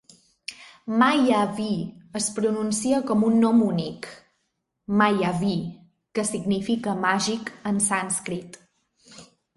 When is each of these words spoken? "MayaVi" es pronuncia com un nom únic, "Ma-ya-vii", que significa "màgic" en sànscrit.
"MayaVi" 1.01 1.73
es 2.19 2.29
pronuncia 2.37 3.01
com 3.11 3.25
un 3.27 3.37
nom 3.43 3.61
únic, 3.65 4.09
"Ma-ya-vii", 5.03 5.61
que 6.17 6.27
significa 6.31 6.97
"màgic" 7.07 7.53
en 7.73 7.79
sànscrit. 7.91 8.59